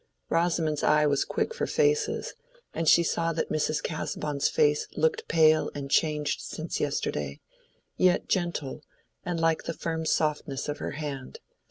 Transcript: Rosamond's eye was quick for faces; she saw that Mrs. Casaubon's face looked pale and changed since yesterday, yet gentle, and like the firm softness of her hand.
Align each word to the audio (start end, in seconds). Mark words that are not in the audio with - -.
Rosamond's 0.31 0.81
eye 0.81 1.05
was 1.05 1.23
quick 1.23 1.53
for 1.53 1.67
faces; 1.67 2.33
she 2.85 3.03
saw 3.03 3.33
that 3.33 3.51
Mrs. 3.51 3.83
Casaubon's 3.83 4.49
face 4.49 4.87
looked 4.97 5.27
pale 5.27 5.69
and 5.75 5.91
changed 5.91 6.41
since 6.41 6.79
yesterday, 6.79 7.39
yet 7.97 8.27
gentle, 8.27 8.81
and 9.23 9.39
like 9.39 9.65
the 9.65 9.73
firm 9.75 10.07
softness 10.07 10.67
of 10.67 10.79
her 10.79 10.93
hand. 10.97 11.37